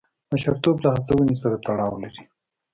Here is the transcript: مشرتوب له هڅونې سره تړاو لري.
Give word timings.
مشرتوب 0.31 0.77
له 0.83 0.89
هڅونې 0.95 1.35
سره 1.41 1.55
تړاو 1.65 1.95
لري. 2.03 2.23